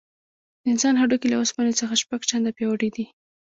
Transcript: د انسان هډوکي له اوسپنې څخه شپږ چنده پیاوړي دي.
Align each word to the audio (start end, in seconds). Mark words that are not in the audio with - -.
د 0.61 0.63
انسان 0.73 0.95
هډوکي 0.97 1.27
له 1.29 1.37
اوسپنې 1.39 1.73
څخه 1.81 1.93
شپږ 2.03 2.21
چنده 2.29 2.51
پیاوړي 2.57 2.89
دي. 2.95 3.05